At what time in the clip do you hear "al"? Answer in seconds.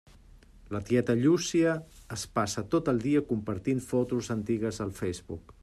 4.87-4.97